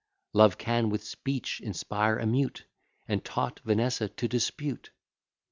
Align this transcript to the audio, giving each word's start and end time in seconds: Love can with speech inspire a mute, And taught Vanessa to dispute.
Love 0.33 0.57
can 0.57 0.89
with 0.89 1.03
speech 1.03 1.61
inspire 1.63 2.17
a 2.17 2.25
mute, 2.25 2.65
And 3.07 3.23
taught 3.23 3.59
Vanessa 3.63 4.09
to 4.09 4.27
dispute. 4.27 4.89